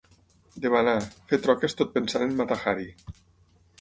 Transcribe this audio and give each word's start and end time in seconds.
Debanar, 0.63 0.95
fer 1.33 1.39
troques 1.43 1.77
tot 1.81 1.93
pensant 1.99 2.27
en 2.29 2.35
Mata-Hari. 2.41 2.91